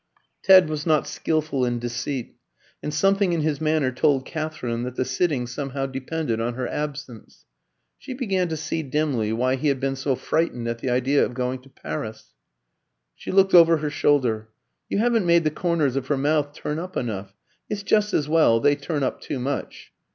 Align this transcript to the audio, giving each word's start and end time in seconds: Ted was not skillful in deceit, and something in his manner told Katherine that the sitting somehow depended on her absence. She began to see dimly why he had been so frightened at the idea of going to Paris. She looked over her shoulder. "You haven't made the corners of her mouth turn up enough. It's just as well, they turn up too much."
Ted 0.41 0.67
was 0.67 0.87
not 0.87 1.07
skillful 1.07 1.63
in 1.63 1.77
deceit, 1.77 2.35
and 2.81 2.91
something 2.91 3.33
in 3.33 3.41
his 3.41 3.61
manner 3.61 3.91
told 3.91 4.25
Katherine 4.25 4.81
that 4.81 4.95
the 4.95 5.05
sitting 5.05 5.45
somehow 5.45 5.85
depended 5.85 6.41
on 6.41 6.55
her 6.55 6.67
absence. 6.67 7.45
She 7.99 8.15
began 8.15 8.47
to 8.47 8.57
see 8.57 8.81
dimly 8.81 9.31
why 9.31 9.57
he 9.57 9.67
had 9.67 9.79
been 9.79 9.95
so 9.95 10.15
frightened 10.15 10.67
at 10.67 10.79
the 10.79 10.89
idea 10.89 11.23
of 11.23 11.35
going 11.35 11.61
to 11.61 11.69
Paris. 11.69 12.33
She 13.13 13.31
looked 13.31 13.53
over 13.53 13.77
her 13.77 13.91
shoulder. 13.91 14.49
"You 14.89 14.97
haven't 14.97 15.27
made 15.27 15.43
the 15.43 15.51
corners 15.51 15.95
of 15.95 16.07
her 16.07 16.17
mouth 16.17 16.51
turn 16.51 16.79
up 16.79 16.97
enough. 16.97 17.35
It's 17.69 17.83
just 17.83 18.11
as 18.11 18.27
well, 18.27 18.59
they 18.59 18.75
turn 18.75 19.03
up 19.03 19.21
too 19.21 19.37
much." 19.39 19.91